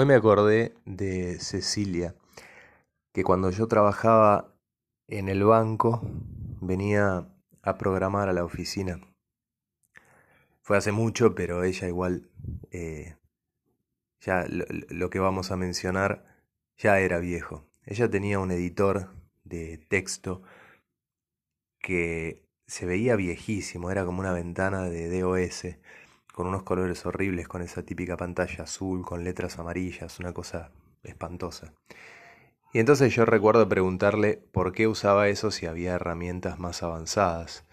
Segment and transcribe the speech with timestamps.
[0.00, 2.14] Hoy me acordé de Cecilia,
[3.12, 4.54] que cuando yo trabajaba
[5.08, 6.00] en el banco
[6.60, 7.26] venía
[7.62, 9.00] a programar a la oficina.
[10.62, 12.30] Fue hace mucho, pero ella igual,
[12.70, 13.16] eh,
[14.20, 16.24] ya lo, lo que vamos a mencionar,
[16.76, 17.64] ya era viejo.
[17.84, 19.10] Ella tenía un editor
[19.42, 20.44] de texto
[21.80, 25.64] que se veía viejísimo, era como una ventana de DOS
[26.38, 30.70] con unos colores horribles, con esa típica pantalla azul, con letras amarillas, una cosa
[31.02, 31.74] espantosa.
[32.72, 37.64] Y entonces yo recuerdo preguntarle por qué usaba eso si había herramientas más avanzadas.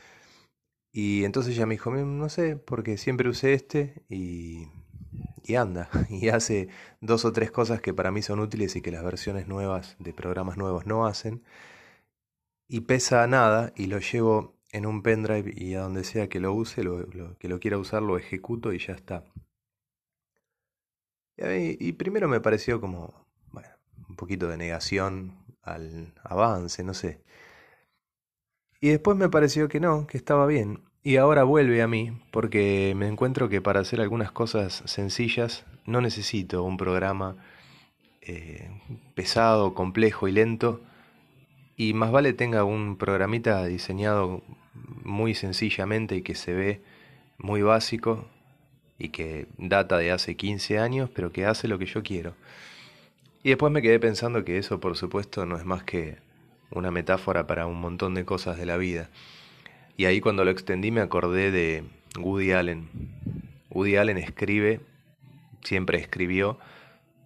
[0.91, 4.67] Y entonces ella me dijo, no sé, porque siempre usé este y,
[5.43, 5.87] y anda.
[6.09, 6.69] Y hace
[7.01, 10.11] dos o tres cosas que para mí son útiles y que las versiones nuevas de
[10.11, 11.43] programas nuevos no hacen.
[12.67, 16.53] Y pesa nada y lo llevo en un pendrive y a donde sea que lo
[16.53, 17.07] use, lo,
[17.39, 19.23] que lo quiera usar, lo ejecuto y ya está.
[21.37, 23.69] Y, primero me pareció como, bueno,
[24.09, 27.21] un poquito de negación al avance, no sé.
[28.81, 30.81] Y después me pareció que no, que estaba bien.
[31.03, 36.01] Y ahora vuelve a mí, porque me encuentro que para hacer algunas cosas sencillas no
[36.01, 37.37] necesito un programa
[38.21, 38.69] eh,
[39.13, 40.81] pesado, complejo y lento.
[41.77, 44.41] Y más vale tenga un programita diseñado
[45.05, 46.81] muy sencillamente y que se ve
[47.37, 48.27] muy básico
[48.97, 52.33] y que data de hace 15 años, pero que hace lo que yo quiero.
[53.43, 56.17] Y después me quedé pensando que eso, por supuesto, no es más que
[56.71, 59.09] una metáfora para un montón de cosas de la vida.
[59.97, 61.83] Y ahí cuando lo extendí me acordé de
[62.19, 62.89] Woody Allen.
[63.69, 64.81] Woody Allen escribe,
[65.63, 66.57] siempre escribió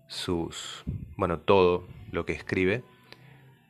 [0.07, 0.83] sus,
[1.15, 2.83] bueno, todo lo que escribe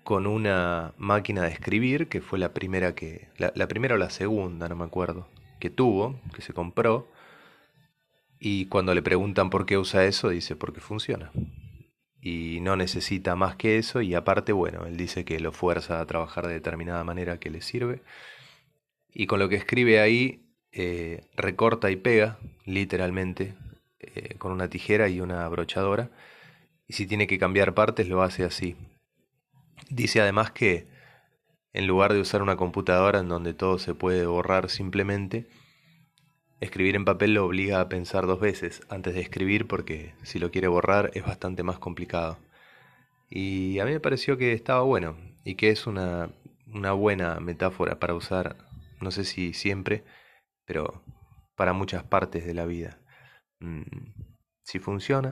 [0.04, 4.68] con una máquina de escribir, que fue la primera que, la, primera o la segunda,
[4.68, 5.28] no me acuerdo,
[5.60, 7.08] que tuvo, que se compró,
[8.40, 11.32] y cuando le preguntan por qué usa eso, dice porque funciona.
[12.22, 16.06] Y no necesita más que eso, y aparte, bueno, él dice que lo fuerza a
[16.06, 18.02] trabajar de determinada manera que le sirve.
[19.14, 23.56] Y con lo que escribe ahí, eh, recorta y pega, literalmente,
[24.00, 26.10] eh, con una tijera y una brochadora.
[26.88, 28.76] Y si tiene que cambiar partes, lo hace así.
[29.90, 30.88] Dice además que
[31.74, 35.48] en lugar de usar una computadora en donde todo se puede borrar simplemente,
[36.60, 40.52] escribir en papel lo obliga a pensar dos veces antes de escribir porque si lo
[40.52, 42.38] quiere borrar es bastante más complicado.
[43.30, 46.30] Y a mí me pareció que estaba bueno y que es una,
[46.68, 48.58] una buena metáfora para usar,
[49.02, 50.04] no sé si siempre,
[50.66, 51.04] pero
[51.56, 53.00] para muchas partes de la vida.
[53.60, 53.84] Mm,
[54.64, 55.32] si funciona,